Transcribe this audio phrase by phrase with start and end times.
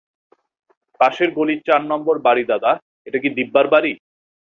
[0.99, 2.71] পাশের গলির চার নম্বর বাড়ি দাদা,
[3.07, 3.91] এটা কি দিব্যার বাড়ি?